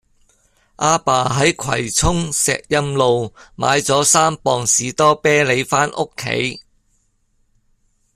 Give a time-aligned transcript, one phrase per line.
[0.77, 6.59] 亞爸喺葵涌石蔭路買左三磅士多啤梨返屋企